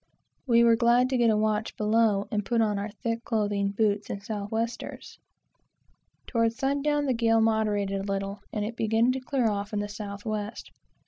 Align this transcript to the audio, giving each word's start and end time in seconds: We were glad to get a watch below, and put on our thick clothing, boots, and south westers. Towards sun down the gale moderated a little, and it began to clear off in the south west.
We 0.47 0.63
were 0.63 0.75
glad 0.75 1.09
to 1.11 1.17
get 1.17 1.29
a 1.29 1.37
watch 1.37 1.77
below, 1.77 2.25
and 2.31 2.43
put 2.43 2.59
on 2.59 2.79
our 2.79 2.89
thick 2.89 3.23
clothing, 3.23 3.69
boots, 3.69 4.09
and 4.09 4.23
south 4.23 4.49
westers. 4.51 5.19
Towards 6.25 6.55
sun 6.55 6.81
down 6.81 7.05
the 7.05 7.13
gale 7.13 7.39
moderated 7.39 7.99
a 8.01 8.11
little, 8.11 8.39
and 8.51 8.65
it 8.65 8.75
began 8.75 9.11
to 9.11 9.19
clear 9.19 9.47
off 9.47 9.73
in 9.73 9.79
the 9.79 9.87
south 9.87 10.25
west. 10.25 10.71